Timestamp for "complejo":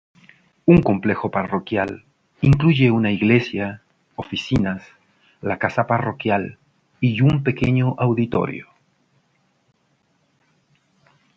0.83-1.29